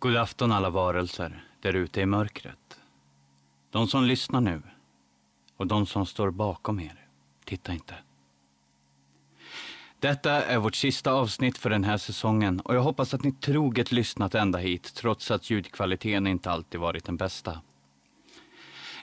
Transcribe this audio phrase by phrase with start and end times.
[0.00, 2.80] God afton alla varelser där ute i mörkret.
[3.70, 4.62] De som lyssnar nu
[5.56, 7.06] och de som står bakom er,
[7.44, 7.94] titta inte.
[10.00, 13.92] Detta är vårt sista avsnitt för den här säsongen och jag hoppas att ni troget
[13.92, 17.60] lyssnat ända hit trots att ljudkvaliteten inte alltid varit den bästa.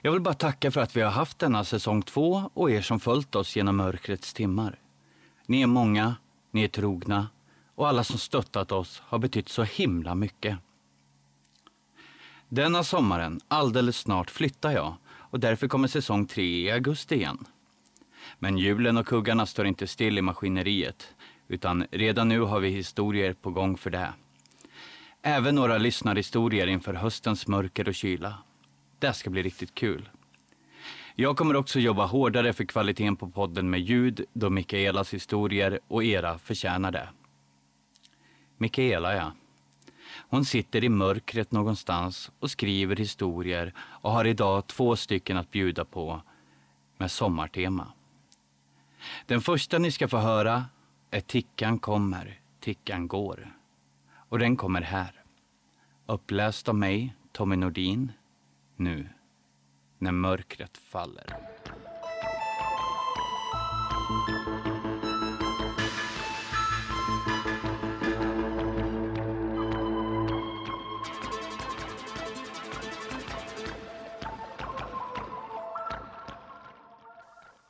[0.02, 3.00] Jag vill bara tacka för att vi har haft denna säsong två och er som
[3.00, 4.80] följt oss genom mörkrets timmar.
[5.46, 6.16] Ni är många,
[6.52, 7.27] ni är trogna
[7.75, 10.57] och alla som stöttat oss har betytt så himla mycket.
[12.50, 17.46] Denna sommaren, alldeles snart, flyttar jag och därför kommer säsong tre i augusti igen.
[18.39, 21.14] Men hjulen och kuggarna står inte still i maskineriet,
[21.47, 24.14] utan redan nu har vi historier på gång för det.
[25.21, 28.37] Även några lyssnarhistorier inför höstens mörker och kyla.
[29.00, 30.09] Det ska bli riktigt kul.
[31.15, 36.03] Jag kommer också jobba hårdare för kvaliteten på podden med ljud då Mikaelas historier och
[36.03, 37.09] era förtjänar det.
[38.58, 39.31] Mikaela, ja.
[40.17, 45.86] Hon sitter i mörkret någonstans och skriver historier och har idag två stycken att bjuda
[45.86, 46.22] på
[46.98, 47.92] med sommartema.
[49.25, 50.66] Den första ni ska få höra
[51.12, 53.56] är Tickan kommer, tickan går.
[54.30, 55.23] Och den kommer här.
[56.06, 58.12] Uppläst av mig, Tommy Nordin,
[58.75, 59.09] nu
[59.97, 61.36] när mörkret faller.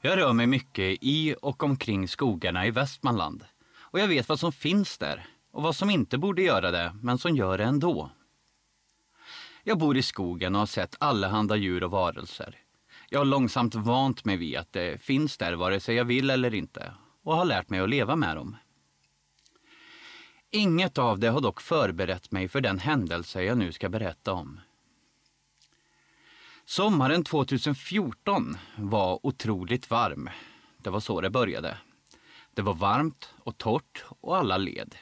[0.06, 3.46] Jag rör mig mycket i och omkring skogarna i Västmanland.
[3.78, 7.18] Och jag vet vad som finns där och vad som inte borde göra det, men
[7.18, 8.12] som gör det ändå.
[9.64, 12.58] Jag bor i skogen och har sett allehanda djur och varelser.
[13.10, 16.54] Jag har långsamt vant mig vid att det finns där vare sig jag vill eller
[16.54, 18.56] inte och har lärt mig att leva med dem.
[20.52, 24.60] Inget av det har dock förberett mig för den händelse jag nu ska berätta om.
[26.68, 30.30] Sommaren 2014 var otroligt varm.
[30.78, 31.78] Det var så det började.
[32.54, 34.96] Det var varmt och torrt och alla led.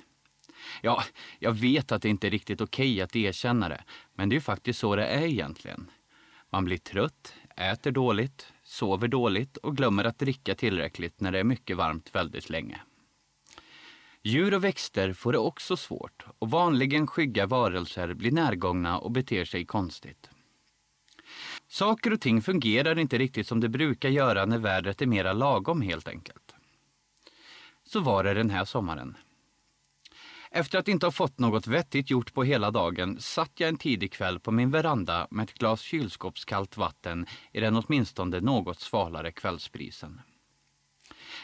[0.82, 1.04] Ja,
[1.40, 4.42] jag vet att det inte är riktigt okej att erkänna det, men det är ju
[4.42, 5.92] faktiskt så det är egentligen.
[6.50, 11.44] Man blir trött, äter dåligt, sover dåligt och glömmer att dricka tillräckligt när det är
[11.44, 12.82] mycket varmt väldigt länge.
[14.24, 19.46] Djur och växter får det också svårt och vanligen skygga varelser blir närgångna och beter
[19.46, 20.30] sig konstigt.
[21.74, 25.82] Saker och ting fungerar inte riktigt som det brukar göra när vädret är mera lagom
[25.82, 26.56] helt enkelt.
[27.84, 29.18] Så var det den här sommaren.
[30.52, 34.12] Efter att inte ha fått något vettigt gjort på hela dagen satt jag en tidig
[34.14, 40.22] kväll på min veranda med ett glas kylskåpskallt vatten i den åtminstone något svalare kvällsbrisen.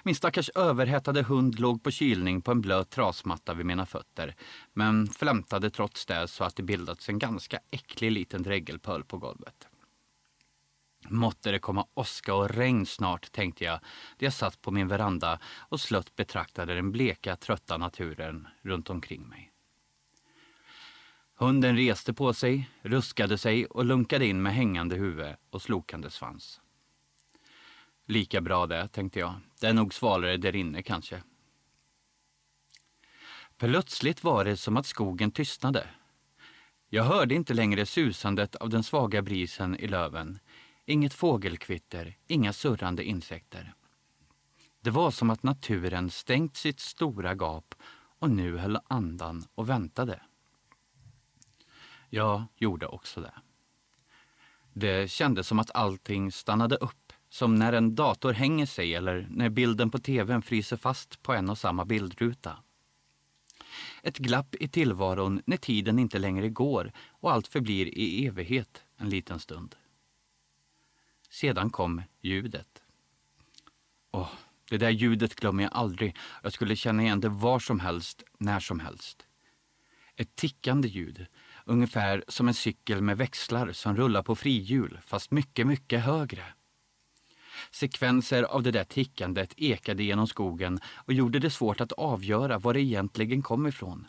[0.03, 4.35] Min stackars överhettade hund låg på kylning på en blöt trasmatta vid mina fötter,
[4.73, 9.67] men flämtade trots det så att det bildats en ganska äcklig liten dregelpöl på golvet.
[11.09, 13.79] Måtte det komma åska och regn snart, tänkte jag,
[14.17, 19.27] där jag satt på min veranda och slött betraktade den bleka, trötta naturen runt omkring
[19.27, 19.51] mig.
[21.35, 26.61] Hunden reste på sig, ruskade sig och lunkade in med hängande huvud och slokande svans.
[28.05, 29.33] Lika bra det, tänkte jag.
[29.59, 31.23] Det är nog svalare där inne kanske.
[33.57, 35.87] Plötsligt var det som att skogen tystnade.
[36.89, 40.39] Jag hörde inte längre susandet av den svaga brisen i löven
[40.89, 43.73] Inget fågelkvitter, inga surrande insekter.
[44.81, 47.75] Det var som att naturen stängt sitt stora gap
[48.19, 50.21] och nu höll andan och väntade.
[52.09, 53.33] Jag gjorde också det.
[54.73, 59.49] Det kändes som att allting stannade upp, som när en dator hänger sig eller när
[59.49, 62.57] bilden på tvn fryser fast på en och samma bildruta.
[64.03, 69.09] Ett glapp i tillvaron när tiden inte längre går och allt förblir i evighet en
[69.09, 69.75] liten stund.
[71.29, 72.83] Sedan kom ljudet.
[74.11, 74.29] Åh,
[74.69, 76.15] det där ljudet glömmer jag aldrig.
[76.43, 79.25] Jag skulle känna igen det var som helst, när som helst.
[80.15, 81.25] Ett tickande ljud,
[81.65, 86.43] ungefär som en cykel med växlar som rullar på frihjul, fast mycket, mycket högre.
[87.71, 92.73] Sekvenser av det där tickandet ekade genom skogen och gjorde det svårt att avgöra var
[92.73, 94.07] det egentligen kom ifrån.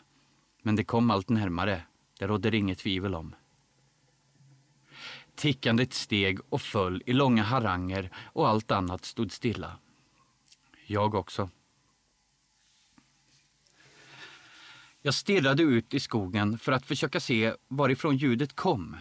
[0.63, 1.81] Men det kom allt närmare,
[2.19, 3.35] det rådde det inget tvivel om.
[5.35, 9.77] Tickandet steg och föll i långa haranger och allt annat stod stilla.
[10.87, 11.49] Jag också.
[15.01, 18.97] Jag stirrade ut i skogen för att försöka se varifrån ljudet kom.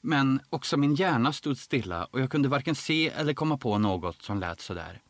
[0.00, 4.22] Men också min hjärna stod stilla och jag kunde varken se eller komma på något
[4.22, 5.02] som lät sådär.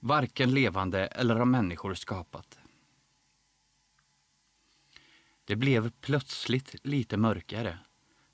[0.00, 2.58] Varken levande eller av människor skapat.
[5.44, 7.78] Det blev plötsligt lite mörkare,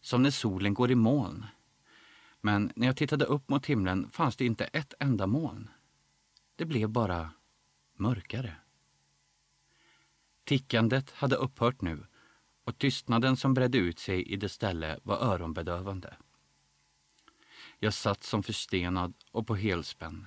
[0.07, 1.47] som när solen går i moln.
[2.41, 5.71] Men när jag tittade upp mot himlen fanns det inte ett enda moln.
[6.57, 7.31] Det blev bara
[7.97, 8.57] mörkare.
[10.45, 12.07] Tickandet hade upphört nu
[12.65, 16.17] och tystnaden som bredde ut sig i det ställe var öronbedövande.
[17.79, 20.27] Jag satt som förstenad och på helspänn.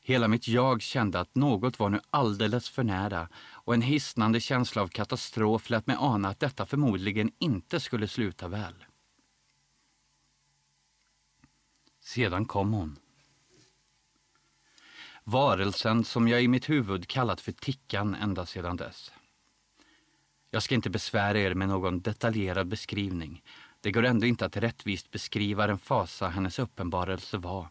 [0.00, 3.28] Hela mitt jag kände att något var nu alldeles för nära
[3.64, 8.48] och en hisnande känsla av katastrof lät mig ana att detta förmodligen inte skulle sluta
[8.48, 8.84] väl.
[12.00, 12.98] Sedan kom hon.
[15.24, 19.12] Varelsen som jag i mitt huvud kallat för Tickan ända sedan dess.
[20.50, 23.42] Jag ska inte besvära er med någon detaljerad beskrivning.
[23.80, 27.68] Det går ändå inte att rättvist beskriva den fasa hennes uppenbarelse var.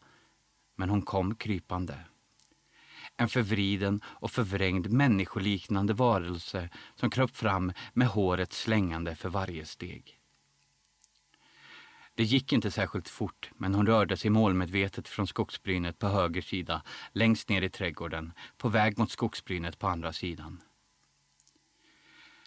[0.76, 2.00] Men hon kom krypande.
[3.22, 10.20] En förvriden och förvrängd människoliknande varelse som kröp fram med håret slängande för varje steg.
[12.16, 16.84] Det gick inte särskilt fort, men hon rörde sig målmedvetet från skogsbrynet på höger sida,
[17.12, 20.62] längst ner i trädgården, på väg mot skogsbrynet på andra sidan.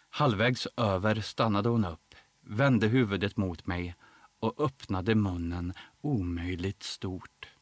[0.09, 3.95] Halvvägs över stannade hon upp, vände huvudet mot mig
[4.39, 7.54] och öppnade munnen omöjligt stort.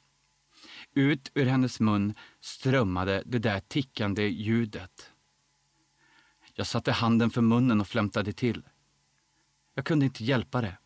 [0.95, 5.11] Ut ur hennes mun strömmade det där tickande ljudet.
[6.55, 8.63] Jag satte handen för munnen och flämtade till.
[9.75, 10.77] Jag kunde inte hjälpa det.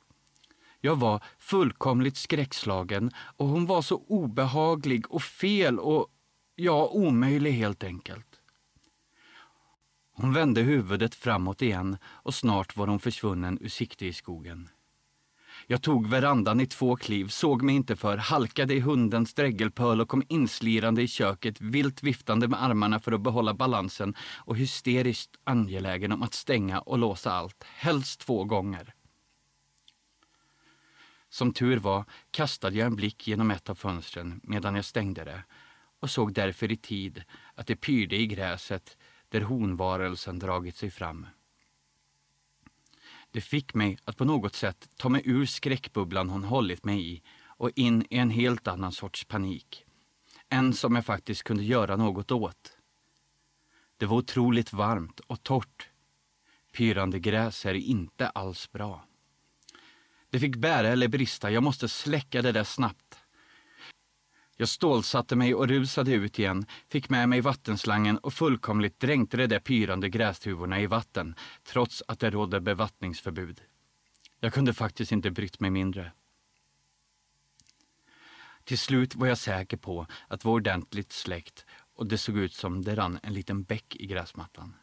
[0.81, 6.07] Jag var fullkomligt skräckslagen och hon var så obehaglig och fel och,
[6.55, 8.41] ja, omöjlig helt enkelt.
[10.13, 14.69] Hon vände huvudet framåt igen och snart var hon försvunnen ur sikte i skogen.
[15.67, 20.09] Jag tog verandan i två kliv, såg mig inte för, halkade i hundens dräggelpöl och
[20.09, 26.13] kom inslirande i köket, vilt viftande med armarna för att behålla balansen och hysteriskt angelägen
[26.13, 28.95] om att stänga och låsa allt, helst två gånger.
[31.29, 35.45] Som tur var kastade jag en blick genom ett av fönstren medan jag stängde det
[36.01, 37.23] och såg därför i tid
[37.55, 38.97] att det pyrde i gräset
[39.29, 41.27] där honvarelsen dragit sig fram.
[43.37, 47.23] Det fick mig att på något sätt ta mig ur skräckbubblan hon hållit mig i
[47.47, 49.85] och in i en helt annan sorts panik.
[50.49, 52.77] En som jag faktiskt kunde göra något åt.
[53.97, 55.89] Det var otroligt varmt och torrt.
[56.73, 59.07] Pyrande gräs är inte alls bra.
[60.31, 63.19] Det fick bära eller brista, jag måste släcka det där snabbt.
[64.59, 69.47] Jag stålsatte mig och rusade ut igen, fick med mig vattenslangen och fullkomligt dränkte de
[69.47, 73.63] där pyrande grästuvorna i vatten, trots att det rådde bevattningsförbud.
[74.41, 76.13] Jag kunde faktiskt inte brytt mig mindre.
[78.65, 82.55] Till slut var jag säker på att det var ordentligt släckt och det såg ut
[82.55, 84.75] som det rann en liten bäck i gräsmattan.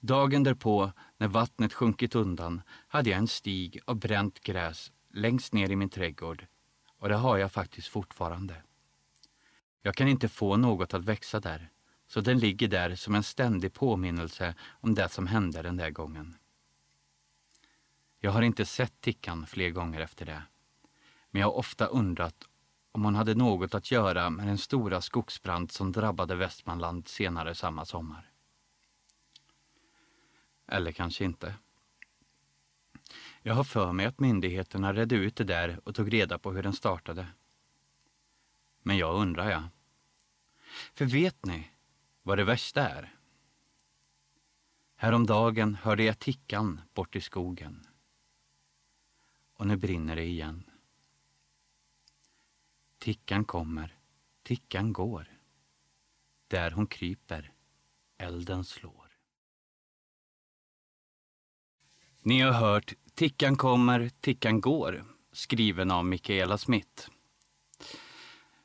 [0.00, 5.70] Dagen därpå, när vattnet sjunkit undan, hade jag en stig av bränt gräs längst ner
[5.70, 6.46] i min trädgård
[6.98, 8.62] och det har jag faktiskt fortfarande.
[9.82, 11.70] Jag kan inte få något att växa där,
[12.06, 16.36] så den ligger där som en ständig påminnelse om det som hände den där gången.
[18.20, 20.42] Jag har inte sett Tickan fler gånger efter det,
[21.30, 22.44] men jag har ofta undrat
[22.92, 27.84] om hon hade något att göra med den stora skogsbrand som drabbade Västmanland senare samma
[27.84, 28.30] sommar.
[30.66, 31.54] Eller kanske inte.
[33.46, 36.62] Jag har för mig att myndigheterna redde ut det där och tog reda på hur
[36.62, 37.26] den startade.
[38.82, 39.62] Men jag undrar jag.
[40.94, 41.70] För vet ni
[42.22, 43.14] vad det värsta är?
[44.96, 47.86] Häromdagen hörde jag tickan bort i skogen.
[49.52, 50.70] Och nu brinner det igen.
[52.98, 53.98] Tickan kommer,
[54.42, 55.38] tickan går.
[56.48, 57.52] Där hon kryper,
[58.18, 59.05] elden slår.
[62.26, 67.08] Ni har hört Tickan kommer, tickan går, skriven av Mikaela Smith.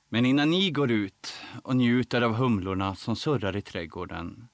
[0.09, 4.47] Men innan ni går ut och njuter av humlorna som surrar i trädgården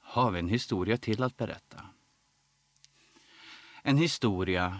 [0.00, 1.84] har vi en historia till att berätta.
[3.82, 4.78] En historia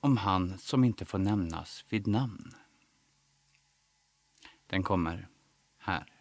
[0.00, 2.54] om han som inte får nämnas vid namn.
[4.66, 5.28] Den kommer
[5.78, 6.19] här.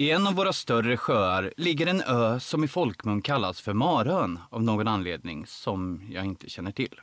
[0.00, 4.38] I en av våra större sjöar ligger en ö som i folkmun kallas för Marön
[4.50, 7.00] av någon anledning som jag inte känner till.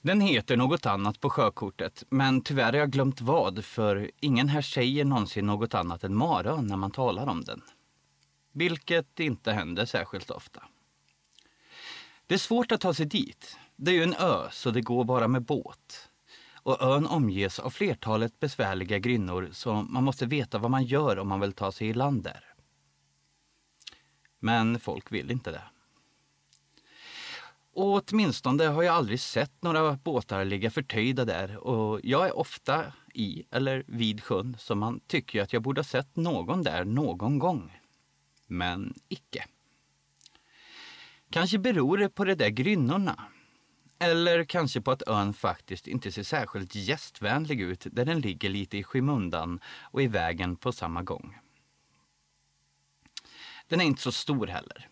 [0.00, 4.62] Den heter något annat på sjökortet, men tyvärr har jag glömt vad för ingen här
[4.62, 7.62] säger någonsin något annat än Marön när man talar om den.
[8.52, 10.62] Vilket inte händer särskilt ofta.
[12.26, 13.56] Det är svårt att ta sig dit.
[13.76, 16.09] Det är ju en ö, så det går bara med båt
[16.62, 21.28] och ön omges av flertalet besvärliga grynnor så man måste veta vad man gör om
[21.28, 22.44] man vill ta sig i land där.
[24.38, 25.62] Men folk vill inte det.
[27.72, 32.92] Och åtminstone har jag aldrig sett några båtar ligga förtöjda där och jag är ofta
[33.14, 37.38] i eller vid sjön så man tycker att jag borde ha sett någon där någon
[37.38, 37.78] gång.
[38.46, 39.44] Men icke.
[41.30, 43.24] Kanske beror det på de där grynnorna.
[44.02, 48.78] Eller kanske på att ön faktiskt inte ser särskilt gästvänlig ut där den ligger lite
[48.78, 51.38] i skymundan och i vägen på samma gång.
[53.68, 54.88] Den är inte så stor heller.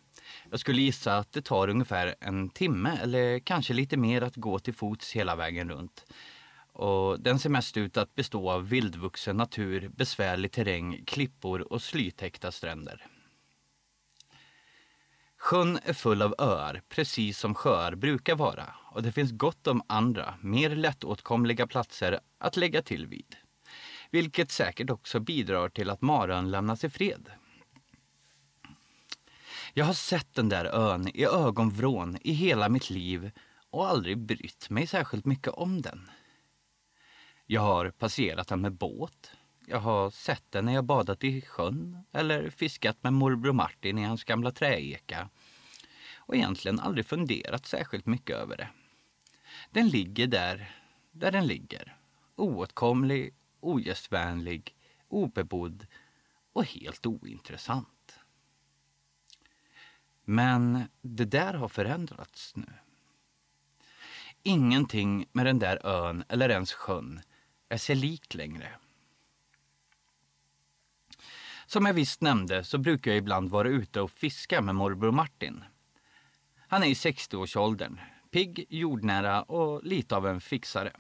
[0.51, 4.59] Jag skulle gissa att det tar ungefär en timme eller kanske lite mer att gå
[4.59, 6.05] till fots hela vägen runt.
[6.73, 12.53] Och den ser mest ut att bestå av vildvuxen natur, besvärlig terräng, klippor och slytäckta
[12.53, 13.07] stränder.
[15.39, 18.75] Sjön är full av öar, precis som sjöar brukar vara.
[18.91, 23.37] Och det finns gott om andra, mer lättåtkomliga platser att lägga till vid.
[24.11, 27.31] Vilket säkert också bidrar till att Marön lämnas i fred.
[29.75, 33.31] Jag har sett den där ön i ögonvrån i hela mitt liv
[33.71, 36.11] och aldrig brytt mig särskilt mycket om den.
[37.47, 39.33] Jag har passerat den med båt.
[39.71, 44.05] Jag har sett den när jag badat i sjön eller fiskat med morbror Martin i
[44.05, 45.29] hans gamla träeka.
[46.17, 48.69] Och egentligen aldrig funderat särskilt mycket över det.
[49.71, 50.75] Den ligger där,
[51.11, 51.97] där den ligger.
[52.37, 54.75] Oåtkomlig, ogästvänlig,
[55.09, 55.87] obebodd
[56.53, 58.19] och helt ointressant.
[60.25, 62.73] Men det där har förändrats nu.
[64.43, 67.21] Ingenting med den där ön eller ens sjön
[67.69, 68.71] är sig likt längre.
[71.69, 75.65] Som jag visst nämnde så brukar jag ibland vara ute och fiska med morbror Martin.
[76.69, 80.93] Han är i 60-årsåldern, pigg, jordnära och lite av en fixare.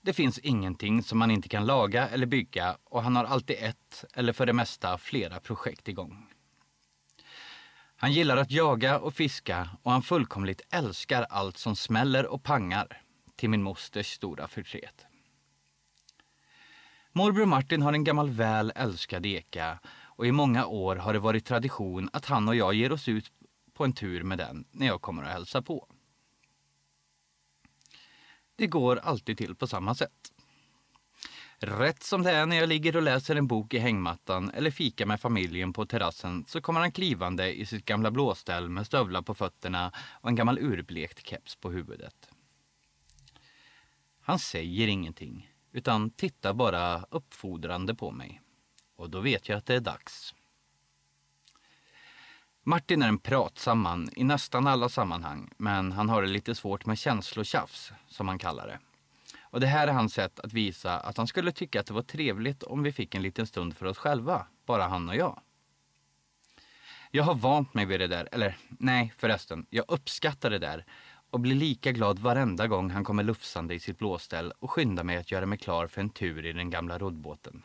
[0.00, 4.04] Det finns ingenting som han inte kan laga eller bygga och han har alltid ett,
[4.14, 6.26] eller för det mesta flera projekt igång.
[7.96, 13.02] Han gillar att jaga och fiska och han fullkomligt älskar allt som smäller och pangar,
[13.36, 15.06] till min mosters stora förtret.
[17.16, 21.44] Morbror Martin har en gammal väl älskad eka och i många år har det varit
[21.44, 23.32] tradition att han och jag ger oss ut
[23.72, 25.88] på en tur med den när jag kommer och hälsar på.
[28.56, 30.32] Det går alltid till på samma sätt.
[31.58, 35.06] Rätt som det är när jag ligger och läser en bok i hängmattan eller fikar
[35.06, 39.34] med familjen på terrassen så kommer han klivande i sitt gamla blåställ med stövlar på
[39.34, 42.28] fötterna och en gammal urblekt keps på huvudet.
[44.20, 48.40] Han säger ingenting, utan tittar bara uppfordrande på mig.
[48.96, 50.34] Och då vet jag att det är dags.
[52.62, 56.86] Martin är en pratsam man i nästan alla sammanhang, men han har det lite svårt
[56.86, 58.78] med känslotjafs, som han kallar det.
[59.40, 62.02] Och det här är hans sätt att visa att han skulle tycka att det var
[62.02, 65.40] trevligt om vi fick en liten stund för oss själva, bara han och jag.
[67.10, 70.84] Jag har vant mig vid det där, eller nej förresten, jag uppskattar det där
[71.34, 75.16] och blir lika glad varenda gång han kommer lufsande i sitt blåställ och skyndar mig
[75.16, 77.62] att göra mig klar för en tur i den gamla roddbåten.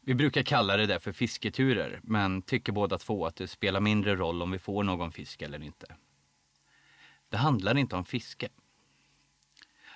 [0.00, 4.16] Vi brukar kalla det där för fisketurer, men tycker båda två att det spelar mindre
[4.16, 5.96] roll om vi får någon fisk eller inte.
[7.28, 8.48] Det handlar inte om fiske.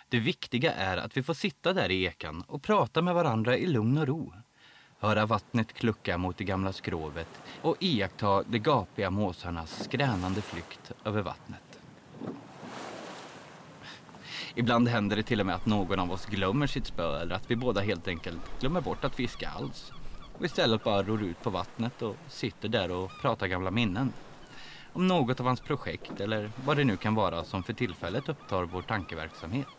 [0.08, 3.66] Det viktiga är att vi får sitta där i ekan och prata med varandra i
[3.66, 4.34] lugn och ro.
[4.98, 7.28] Höra vattnet klucka mot det gamla skrovet
[7.62, 11.80] och iaktta de gapiga måsarnas skränande flykt över vattnet.
[14.54, 17.50] Ibland händer det till och med att någon av oss glömmer sitt spö eller att
[17.50, 19.92] vi båda helt enkelt glömmer bort att fiska alls.
[20.38, 24.12] Och istället bara ror ut på vattnet och sitter där och pratar gamla minnen.
[24.92, 28.64] Om något av hans projekt eller vad det nu kan vara som för tillfället upptar
[28.64, 29.75] vår tankeverksamhet.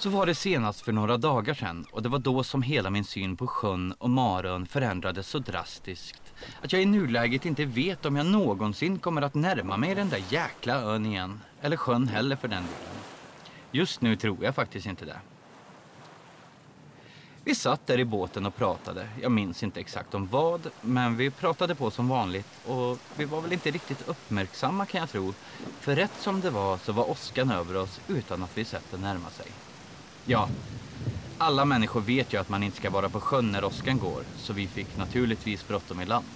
[0.00, 3.04] Så var det senast för några dagar sedan och det var då som hela min
[3.04, 6.22] syn på sjön och Marön förändrades så drastiskt
[6.62, 10.22] att jag i nuläget inte vet om jag någonsin kommer att närma mig den där
[10.28, 11.40] jäkla ön igen.
[11.60, 13.02] Eller sjön heller för den delen.
[13.72, 15.20] Just nu tror jag faktiskt inte det.
[17.44, 19.08] Vi satt där i båten och pratade.
[19.22, 23.40] Jag minns inte exakt om vad, men vi pratade på som vanligt och vi var
[23.40, 25.34] väl inte riktigt uppmärksamma kan jag tro.
[25.80, 29.00] För rätt som det var så var åskan över oss utan att vi sett den
[29.00, 29.46] närma sig.
[30.30, 30.48] Ja,
[31.38, 34.52] alla människor vet ju att man inte ska vara på sjön när åskan går, så
[34.52, 36.26] vi fick naturligtvis bråttom i land.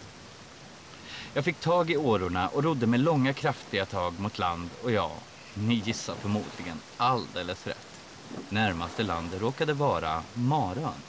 [1.34, 5.12] Jag fick tag i årorna och rodde med långa kraftiga tag mot land och ja,
[5.54, 8.00] ni gissar förmodligen alldeles rätt.
[8.48, 11.02] Närmaste land råkade vara Marön.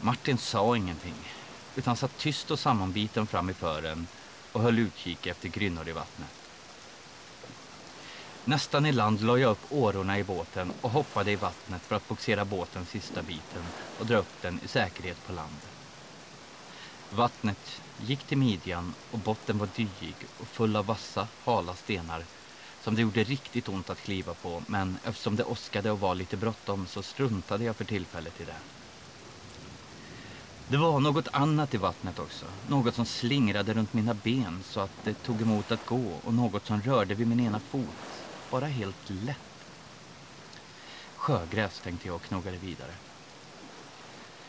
[0.00, 1.32] Martin sa ingenting,
[1.76, 4.06] utan satt tyst och sammanbiten fram i fören
[4.52, 6.43] och höll utkik efter grynnor i vattnet.
[8.46, 12.08] Nästan i land la jag upp årorna i båten och hoppade i vattnet för att
[12.08, 13.62] boxera båten sista biten
[13.98, 15.56] och dra upp den i säkerhet på land.
[17.10, 22.24] Vattnet gick till midjan och botten var dyig och full av vassa, hala stenar
[22.82, 26.36] som det gjorde riktigt ont att kliva på men eftersom det åskade och var lite
[26.36, 28.56] bråttom så struntade jag för tillfället i det.
[30.68, 32.46] Det var något annat i vattnet också.
[32.68, 36.66] Något som slingrade runt mina ben så att det tog emot att gå och något
[36.66, 38.23] som rörde vid min ena fot.
[38.54, 39.66] Bara helt lätt.
[41.16, 42.90] Sjögräs tänkte jag och knogade vidare.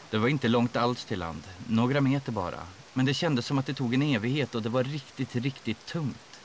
[0.09, 2.59] Det var inte långt alls till land, några meter bara.
[2.93, 6.39] Men det kändes som att det tog en evighet och det var riktigt, riktigt tungt.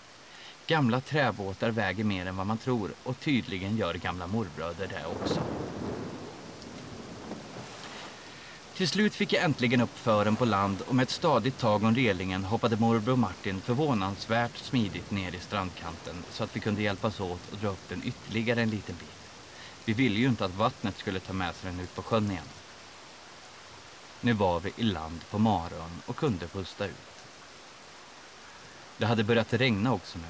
[0.66, 5.40] Gamla träbåtar väger mer än vad man tror och tydligen gör gamla morbröder det också.
[8.80, 11.94] Till slut fick jag äntligen upp fören på land och med ett stadigt tag om
[11.94, 17.52] relingen hoppade morbror Martin förvånansvärt smidigt ner i strandkanten så att vi kunde hjälpas åt
[17.52, 19.30] och dra upp den ytterligare en liten bit.
[19.84, 22.44] Vi ville ju inte att vattnet skulle ta med sig den ut på sjön igen.
[24.20, 27.24] Nu var vi i land på Marön och kunde pusta ut.
[28.98, 30.24] Det hade börjat regna också nu.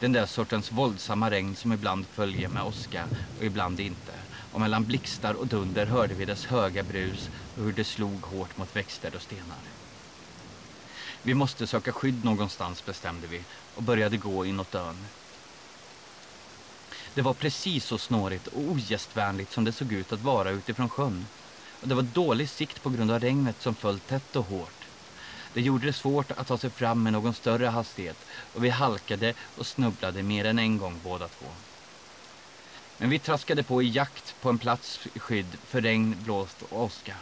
[0.00, 3.04] Den där sortens våldsamma regn som ibland följer med åska
[3.38, 4.12] och ibland inte.
[4.52, 8.56] Och mellan blixtar och dunder hörde vi dess höga brus och hur det slog hårt
[8.56, 9.58] mot växter och stenar.
[11.22, 13.44] Vi måste söka skydd någonstans bestämde vi
[13.74, 14.96] och började gå inåt ön.
[17.14, 21.26] Det var precis så snårigt och ogästvänligt som det såg ut att vara utifrån sjön.
[21.80, 24.86] Och det var dålig sikt på grund av regnet som föll tätt och hårt.
[25.54, 28.16] Det gjorde det svårt att ta sig fram med någon större hastighet
[28.54, 31.46] och vi halkade och snubblade mer än en gång båda två.
[33.02, 37.16] Men vi traskade på i jakt på en plats skydd för regn, blåst och åska.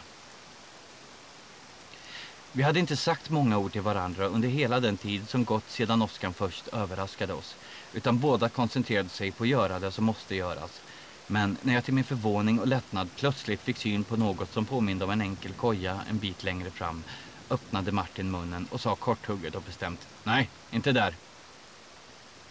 [2.51, 6.01] Vi hade inte sagt många ord till varandra under hela den tid som gått sedan
[6.01, 7.55] åskan först överraskade oss,
[7.93, 10.81] utan båda koncentrerade sig på att göra det som måste göras.
[11.27, 15.05] Men när jag till min förvåning och lättnad plötsligt fick syn på något som påminde
[15.05, 17.03] om en enkel koja en bit längre fram
[17.49, 21.15] öppnade Martin munnen och sa korthugget och bestämt Nej, inte där.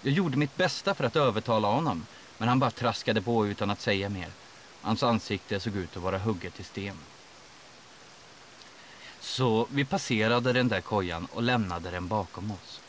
[0.03, 2.07] Jag gjorde mitt bästa för att övertala honom
[2.41, 4.29] men han bara traskade på utan att säga mer.
[4.81, 6.97] Hans ansikte såg ut att vara hugget i sten.
[9.21, 12.81] Så vi passerade den där kojan och lämnade den bakom oss.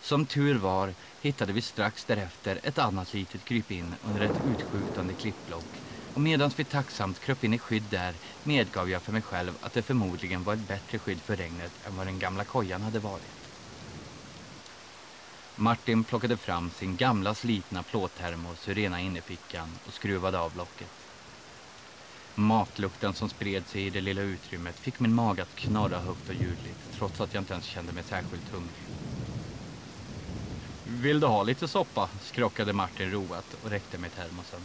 [0.00, 5.66] Som tur var hittade vi strax därefter ett annat litet krypin under ett utskjutande klippblock
[6.14, 9.72] och medan vi tacksamt kröp in i skydd där medgav jag för mig själv att
[9.72, 13.45] det förmodligen var ett bättre skydd för regnet än vad den gamla kojan hade varit.
[15.58, 20.90] Martin plockade fram sin gamla slitna plåttermos ur ena innerfickan och skruvade av locket.
[22.34, 26.34] Matlukten som spred sig i det lilla utrymmet fick min mage att knorra högt och
[26.34, 28.86] ljudligt trots att jag inte ens kände mig särskilt hungrig.
[30.84, 32.08] Vill du ha lite soppa?
[32.22, 34.62] skrockade Martin roat och räckte mig termosen.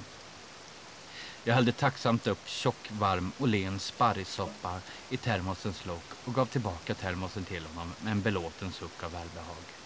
[1.44, 6.94] Jag hällde tacksamt upp tjock, varm och len sparrissoppa i termosens lock och gav tillbaka
[6.94, 9.81] termosen till honom med en belåten suck av välbehag.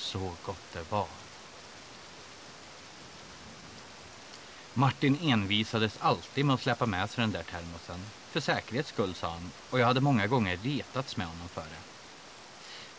[0.00, 1.06] Så gott det var.
[4.74, 8.00] Martin envisades alltid med att släppa med sig den där termosen.
[8.30, 11.82] För säkerhets skull, sa han, och jag hade många gånger retats med honom för det.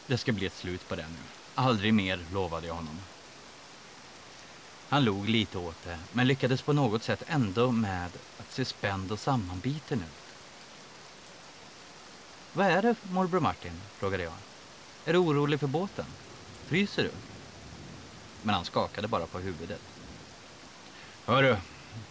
[0.08, 1.18] Det ska bli ett slut på det nu.
[1.56, 3.00] Aldrig mer, lovade jag honom.
[4.90, 9.12] Han log lite åt det, men lyckades på något sätt ändå med att se spänd
[9.12, 10.36] och sammanbiten ut.
[12.54, 13.82] Vad är det, morbror Martin?
[14.00, 14.34] frågade jag.
[15.06, 16.06] Är du orolig för båten?
[16.72, 17.12] Fryser du?
[18.44, 19.82] Men han skakade bara på huvudet.
[21.26, 21.58] Hörru,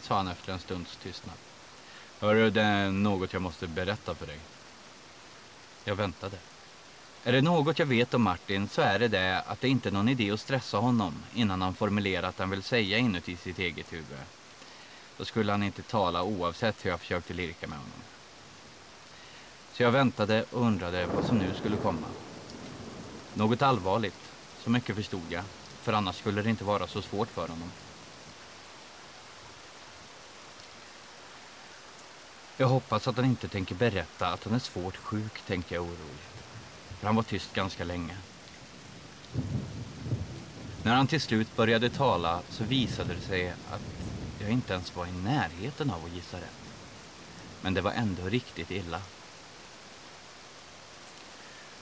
[0.01, 1.35] sa han efter en stunds tystnad.
[2.19, 4.39] Hörru, det är något jag måste berätta för dig.
[5.85, 6.37] Jag väntade.
[7.25, 9.93] Är det något jag vet om Martin så är det det att det inte är
[9.93, 14.19] någon idé att stressa honom innan han formulerat han vill säga inuti sitt eget huvud.
[15.17, 18.01] Då skulle han inte tala oavsett hur jag försökte lirka med honom.
[19.73, 22.07] Så jag väntade och undrade vad som nu skulle komma.
[23.35, 24.30] Något allvarligt,
[24.65, 25.45] så mycket förstod jag,
[25.83, 27.73] för annars skulle det inte vara så svårt för honom.
[32.57, 36.45] Jag hoppas att han inte tänker berätta att han är svårt sjuk, tänkte jag oroligt.
[36.99, 38.17] För han var tyst ganska länge.
[40.83, 43.83] När han till slut började tala så visade det sig att
[44.41, 46.73] jag inte ens var i närheten av att gissa rätt.
[47.61, 49.01] Men det var ändå riktigt illa.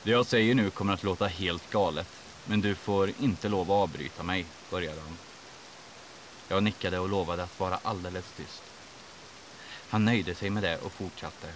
[0.02, 2.08] Det jag säger nu kommer att låta helt galet,
[2.48, 5.18] men du får inte lov att avbryta mig, började han.
[6.48, 8.62] Jag nickade och lovade att vara alldeles tyst.
[9.88, 11.48] Han nöjde sig med det och fortsatte.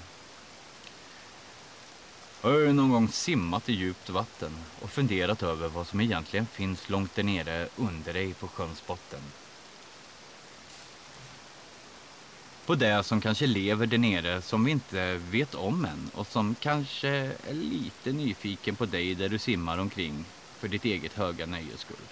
[2.41, 6.89] Har du någon gång simmat i djupt vatten och funderat över vad som egentligen finns
[6.89, 9.21] långt där nere under dig på sjöns botten?
[12.67, 16.55] På det som kanske lever där nere som vi inte vet om än och som
[16.55, 17.09] kanske
[17.49, 20.25] är lite nyfiken på dig där du simmar omkring
[20.63, 22.07] för ditt eget höga nöjes skull.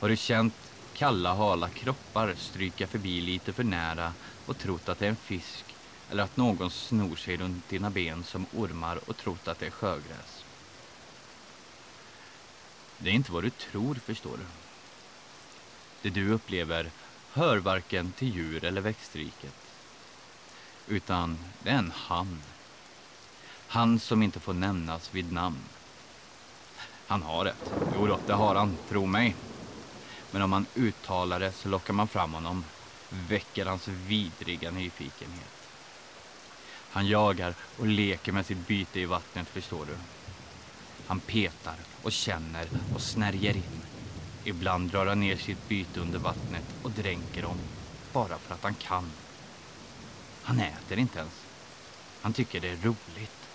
[0.00, 0.54] Har du känt
[0.94, 4.12] kalla hala kroppar stryka förbi lite för nära
[4.46, 5.64] och trott att det är en fisk
[6.10, 9.70] eller att någon snor sig runt dina ben som ormar och trott att det är
[9.70, 10.44] sjögräs.
[12.98, 14.46] Det är inte vad du tror, förstår du.
[16.02, 16.90] Det du upplever
[17.32, 19.56] hör varken till djur eller växtriket.
[20.88, 22.42] Utan det är en han.
[23.68, 25.64] Han som inte får nämnas vid namn.
[27.06, 27.72] Han har rätt.
[27.94, 29.34] Jo då, det har han, tro mig.
[30.30, 32.64] Men om man uttalar det så lockar man fram honom,
[33.10, 35.68] väcker hans vidriga nyfikenhet.
[36.90, 39.96] Han jagar och leker med sitt byte i vattnet, förstår du.
[41.06, 43.82] Han petar och känner och snärjer in.
[44.44, 47.58] Ibland drar han ner sitt byte under vattnet och dränker dem,
[48.12, 49.10] bara för att han kan.
[50.42, 51.32] Han äter inte ens.
[52.20, 53.45] Han tycker det är roligt.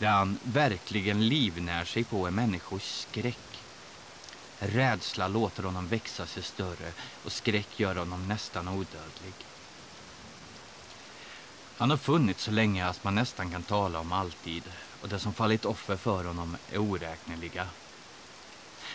[0.00, 3.62] Det han verkligen livnär sig på är människors skräck.
[4.58, 6.92] Rädsla låter honom växa sig större
[7.24, 9.34] och skräck gör honom nästan odödlig.
[11.76, 14.62] Han har funnits så länge att man nästan kan tala om alltid
[15.02, 17.66] och det som fallit offer för honom är oräkneliga.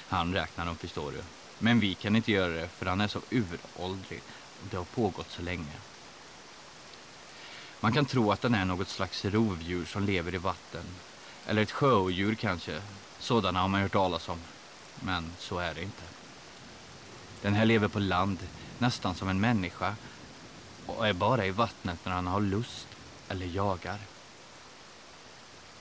[0.08, 1.22] Han räknar dem, förstår du.
[1.60, 4.22] Men vi kan inte göra det för han är så uråldrig
[4.62, 5.74] och det har pågått så länge.
[7.86, 10.84] Man kan tro att den är något slags rovdjur som lever i vatten.
[11.48, 12.82] Eller ett sjöodjur kanske.
[13.20, 14.40] Sådana har man hört talas om.
[15.00, 16.04] Men så är det inte.
[17.42, 18.40] Den här lever på land,
[18.78, 19.96] nästan som en människa
[20.86, 22.88] och är bara i vattnet när han har lust
[23.30, 24.00] eller jagar.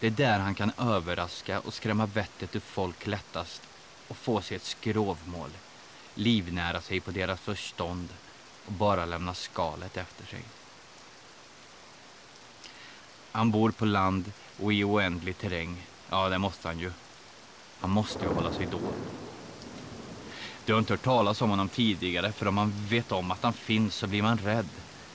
[0.00, 3.62] Det är där han kan överraska och skrämma vettet ur folk lättast
[4.08, 5.50] och få sig ett skrovmål,
[6.14, 8.08] livnära sig på deras förstånd
[8.66, 10.44] och bara lämna skalet efter sig.
[13.34, 15.86] Han bor på land och i oändlig terräng.
[16.10, 16.92] Ja, det måste han ju.
[17.80, 18.80] Han måste ju hålla sig då.
[20.64, 23.52] Du har inte hört talas om honom tidigare för om man vet om att han
[23.52, 24.68] finns så blir man rädd.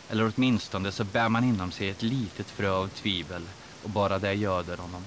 [0.09, 3.43] Eller åtminstone så bär man inom sig ett litet frö av tvivel
[3.83, 5.03] och bara det göder honom.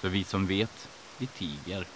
[0.00, 1.86] Så vi som vet, vi tiger.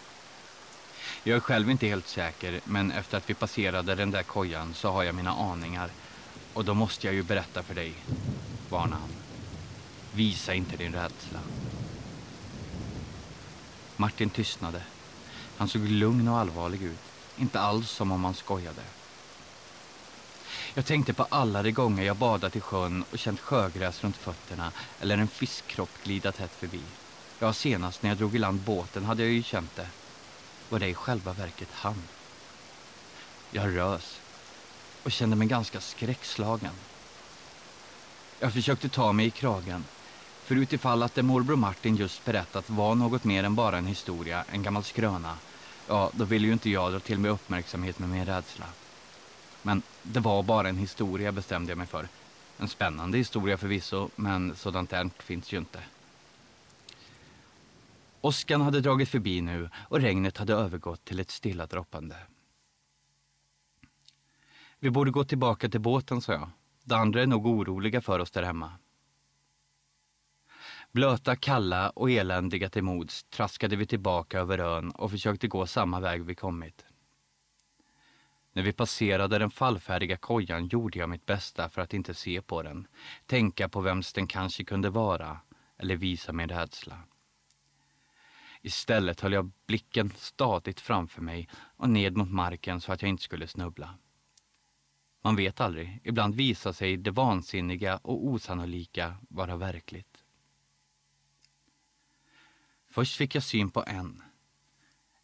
[1.22, 4.90] Jag är själv inte helt säker, men efter att vi passerade den där kojan så
[4.90, 5.90] har jag mina aningar.
[6.54, 7.94] Och då måste jag ju berätta för dig,
[8.68, 9.32] varnar han.
[10.14, 11.40] Visa inte din rädsla.
[13.96, 14.83] Martin tystnade.
[15.57, 16.98] Han såg lugn och allvarlig ut.
[17.37, 18.83] Inte alls som om han skojade.
[20.75, 24.72] Jag tänkte på alla de gånger jag badat i sjön och känt sjögräs runt fötterna
[25.01, 26.81] eller en fiskkropp glida tätt förbi.
[27.38, 29.88] Ja, senast när jag drog i land båten hade jag ju känt det.
[30.68, 32.03] Var det i själva verket han?
[33.51, 34.20] Jag rös
[35.03, 36.75] och kände mig ganska skräckslagen.
[38.40, 39.85] Jag försökte ta mig i kragen,
[40.53, 44.45] för utifall att det morbror Martin just berättat var något mer än bara en historia,
[44.53, 45.37] en gammal skröna,
[45.88, 48.67] ja, då ville ju inte jag dra till mig uppmärksamhet med min rädsla.
[49.62, 52.09] Men det var bara en historia bestämde jag mig för.
[52.59, 55.81] En spännande historia förvisso, men sådant där finns ju inte.
[58.21, 62.17] Åskan hade dragit förbi nu och regnet hade övergått till ett stilla droppande.
[64.79, 66.51] Vi borde gå tillbaka till båten, sa jag.
[66.85, 68.73] De andra är nog oroliga för oss där hemma.
[70.92, 76.00] Blöta, kalla och eländiga till mods traskade vi tillbaka över ön och försökte gå samma
[76.00, 76.85] väg vi kommit.
[78.52, 82.62] När vi passerade den fallfärdiga kojan gjorde jag mitt bästa för att inte se på
[82.62, 82.87] den,
[83.26, 85.40] tänka på vems den kanske kunde vara
[85.78, 86.98] eller visa min rädsla.
[88.62, 93.22] Istället höll jag blicken stadigt framför mig och ned mot marken så att jag inte
[93.22, 93.94] skulle snubbla.
[95.24, 100.12] Man vet aldrig, ibland visar sig det vansinniga och osannolika vara verkligt.
[102.92, 104.22] Först fick jag syn på en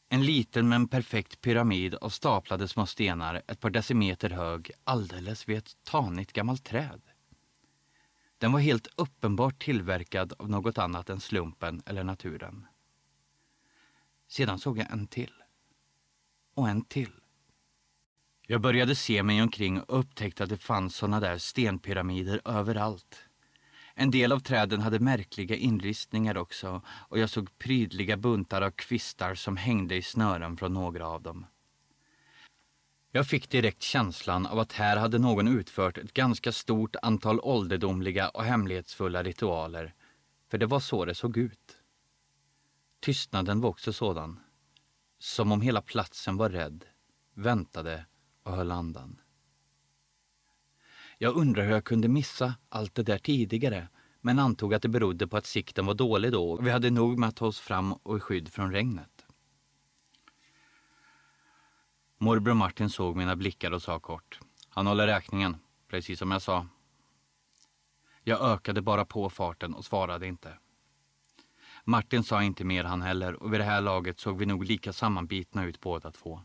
[0.08, 5.58] en liten men perfekt pyramid av staplade små stenar ett par decimeter hög alldeles vid
[5.58, 7.00] ett tanigt gammalt träd.
[8.38, 12.66] Den var helt uppenbart tillverkad av något annat än slumpen eller naturen.
[14.28, 15.32] Sedan såg jag en till.
[16.54, 17.12] Och en till.
[18.46, 23.27] Jag började se mig omkring och upptäckte att det fanns såna där stenpyramider överallt.
[24.00, 29.34] En del av träden hade märkliga inristningar också och jag såg prydliga buntar av kvistar
[29.34, 31.46] som hängde i snören från några av dem.
[33.12, 38.28] Jag fick direkt känslan av att här hade någon utfört ett ganska stort antal ålderdomliga
[38.28, 39.94] och hemlighetsfulla ritualer,
[40.50, 41.76] för det var så det såg ut.
[43.00, 44.40] Tystnaden var också sådan,
[45.18, 46.84] som om hela platsen var rädd,
[47.34, 48.06] väntade
[48.42, 49.20] och höll andan.
[51.20, 53.88] Jag undrar hur jag kunde missa allt det där tidigare,
[54.20, 57.18] men antog att det berodde på att sikten var dålig då och vi hade nog
[57.18, 59.26] med att ta oss fram och i skydd från regnet.
[62.18, 64.40] Morbror Martin såg mina blickar och sa kort.
[64.68, 65.56] Han håller räkningen,
[65.88, 66.66] precis som jag sa.
[68.22, 70.58] Jag ökade bara på farten och svarade inte.
[71.84, 74.92] Martin sa inte mer han heller och vid det här laget såg vi nog lika
[74.92, 76.42] sammanbitna ut båda två.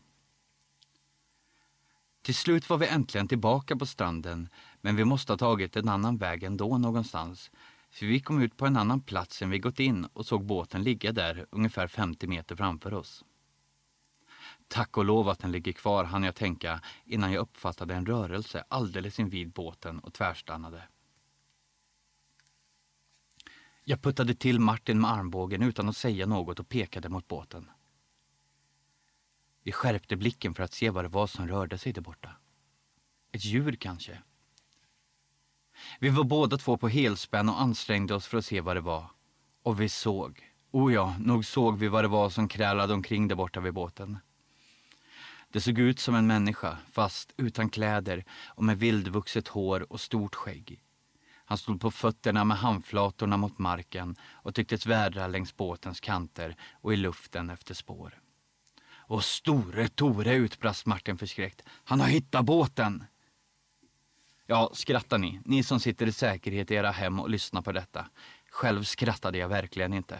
[2.24, 4.48] Till slut var vi äntligen tillbaka på stranden,
[4.80, 7.50] men vi måste ha tagit en annan väg ändå någonstans.
[7.90, 10.82] För vi kom ut på en annan plats än vi gått in och såg båten
[10.82, 13.24] ligga där ungefär 50 meter framför oss.
[14.68, 18.64] Tack och lov att den ligger kvar, hann jag tänka innan jag uppfattade en rörelse
[18.68, 20.82] alldeles invid båten och tvärstannade.
[23.84, 27.70] Jag puttade till Martin med armbågen utan att säga något och pekade mot båten.
[29.64, 32.30] Vi skärpte blicken för att se vad det var som rörde sig där borta.
[33.32, 34.18] Ett djur kanske.
[36.00, 39.10] Vi var båda två på helspänn och ansträngde oss för att se vad det var.
[39.62, 40.52] Och vi såg.
[40.70, 44.18] O ja, nog såg vi vad det var som krälade omkring där borta vid båten.
[45.48, 50.34] Det såg ut som en människa, fast utan kläder och med vildvuxet hår och stort
[50.34, 50.80] skägg.
[51.44, 56.92] Han stod på fötterna med handflatorna mot marken och tycktes vädra längs båtens kanter och
[56.92, 58.23] i luften efter spår.
[59.06, 61.62] Och store Tore, utbrast Martin förskräckt.
[61.84, 63.04] Han har hittat båten!
[64.46, 68.06] Ja, skrattar ni, ni som sitter i säkerhet i era hem och lyssnar på detta.
[68.50, 70.18] Själv skrattade jag verkligen inte.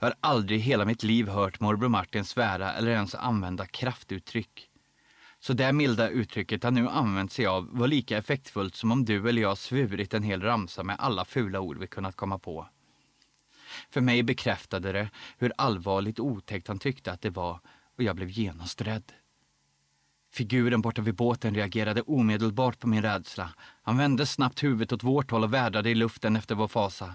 [0.00, 4.70] Jag har aldrig i hela mitt liv hört morbror Martin svära eller ens använda kraftuttryck.
[5.40, 9.28] Så det milda uttrycket han nu använt sig av var lika effektfullt som om du
[9.28, 12.68] eller jag svurit en hel ramsa med alla fula ord vi kunnat komma på.
[13.90, 17.60] För mig bekräftade det hur allvarligt otäckt han tyckte att det var
[17.96, 19.12] och jag blev genast rädd.
[20.32, 23.54] Figuren borta vid båten reagerade omedelbart på min rädsla.
[23.82, 27.14] Han vände snabbt huvudet åt vårt håll och vädrade i luften efter vår fasa.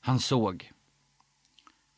[0.00, 0.72] Han såg.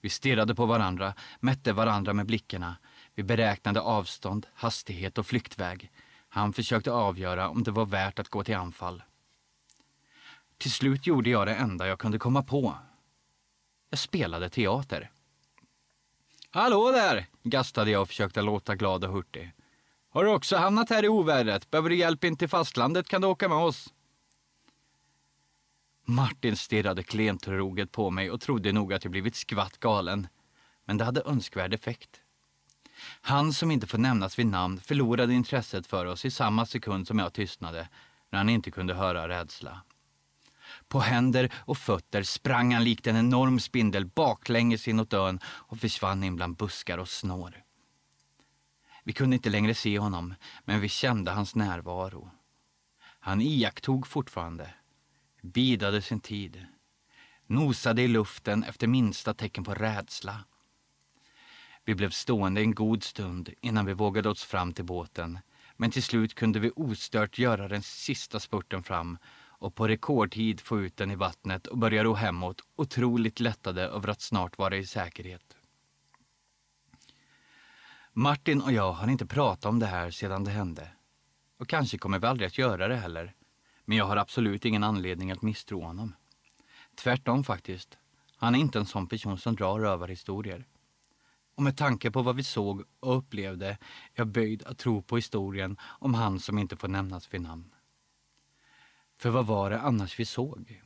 [0.01, 2.77] Vi stirrade på varandra, mätte varandra med blickarna.
[3.15, 5.91] Vi beräknade avstånd, hastighet och flyktväg.
[6.29, 9.03] Han försökte avgöra om det var värt att gå till anfall.
[10.59, 12.75] Till slut gjorde jag det enda jag kunde komma på.
[13.91, 15.11] Jag spelade teater.
[16.51, 19.53] Hallå där, gastade jag och försökte låta glad och hurtig.
[20.11, 21.71] Har du också hamnat här i ovädret?
[21.71, 23.93] Behöver du hjälp in till fastlandet kan du åka med oss.
[26.05, 30.29] Martin stirrade klentroget på mig och trodde nog att jag blivit skvatt galen.
[30.85, 32.21] Men det hade önskvärd effekt.
[33.21, 37.19] Han som inte får nämnas vid namn förlorade intresset för oss i samma sekund som
[37.19, 37.89] jag tystnade,
[38.31, 39.83] när han inte kunde höra rädsla.
[40.89, 46.25] På händer och fötter sprang han likt en enorm spindel baklänges inåt ön och försvann
[46.25, 47.63] in bland buskar och snår.
[49.05, 52.31] Vi kunde inte längre se honom, men vi kände hans närvaro.
[53.21, 54.75] Han iakttog fortfarande,
[55.43, 56.67] bidade sin tid,
[57.47, 60.45] nosade i luften efter minsta tecken på rädsla.
[61.85, 65.39] Vi blev stående en god stund innan vi vågade oss fram till båten,
[65.77, 69.19] men till slut kunde vi ostört göra den sista spurten fram
[69.59, 74.09] och på rekordtid få ut den i vattnet och börja ro hemåt, otroligt lättade över
[74.09, 75.57] att snart vara i säkerhet.
[78.13, 80.91] Martin och jag har inte pratat om det här sedan det hände.
[81.59, 83.35] Och kanske kommer vi aldrig att göra det heller.
[83.85, 86.15] Men jag har absolut ingen anledning att misstro honom.
[86.95, 87.99] Tvärtom faktiskt.
[88.37, 90.67] Han är inte en sån person som drar rövarhistorier.
[91.55, 93.79] Och med tanke på vad vi såg och upplevde är
[94.15, 97.75] jag böjd att tro på historien om han som inte får nämnas vid namn.
[99.19, 100.83] För vad var det annars vi såg?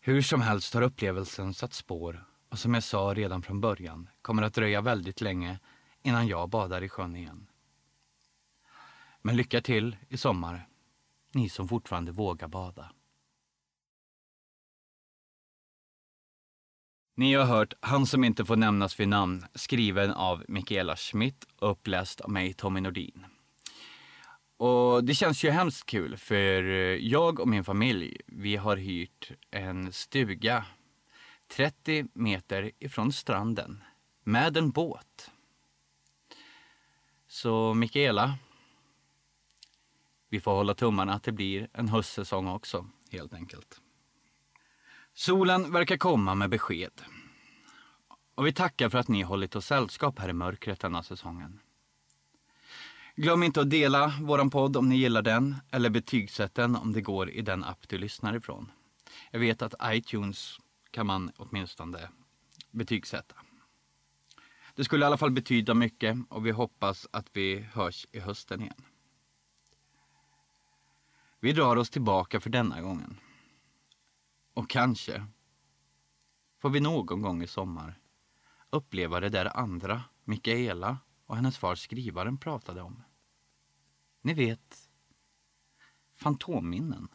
[0.00, 4.42] Hur som helst har upplevelsen satt spår och som jag sa redan från början kommer
[4.42, 5.58] att dröja väldigt länge
[6.02, 7.46] innan jag badar i sjön igen.
[9.22, 10.68] Men lycka till i sommar,
[11.32, 12.92] ni som fortfarande vågar bada.
[17.14, 21.70] Ni har hört Han som inte får nämnas vid namn, skriven av Michaela Schmidt och
[21.70, 23.26] uppläst av mig, Tommy Nordin.
[24.60, 29.32] Och det känns ju hemskt kul för eh, jag och min familj, vi har hyrt
[29.50, 30.64] en stuga
[31.48, 33.84] 30 meter ifrån stranden
[34.24, 35.30] med en båt.
[37.26, 38.38] Så Mikaela,
[40.28, 43.80] vi får hålla tummarna att det blir en höstsäsong också, helt enkelt.
[45.14, 47.02] Solen verkar komma med besked.
[48.34, 51.60] Och vi tackar för att ni hållit oss sällskap här i mörkret denna säsongen.
[53.20, 57.00] Glöm inte att dela våran podd om ni gillar den eller betygsätt den om det
[57.00, 58.72] går i den app du lyssnar ifrån.
[59.30, 60.58] Jag vet att iTunes
[60.90, 62.08] kan man åtminstone
[62.70, 63.34] betygsätta.
[64.74, 68.60] Det skulle i alla fall betyda mycket och vi hoppas att vi hörs i hösten
[68.62, 68.84] igen.
[71.40, 73.16] Vi drar oss tillbaka för denna gången.
[74.54, 75.26] Och kanske
[76.58, 77.98] får vi någon gång i sommar
[78.70, 83.02] uppleva det där andra Mikaela och hennes far skrivaren pratade om.
[84.22, 84.88] Ni vet,
[86.14, 87.08] fantomminnen.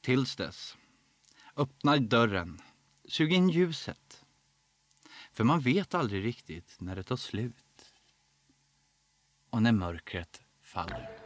[0.00, 0.76] Tills dess,
[1.56, 2.60] öppna dörren,
[3.08, 4.24] sug in ljuset.
[5.32, 7.94] För man vet aldrig riktigt när det tar slut.
[9.50, 11.22] Och när mörkret faller.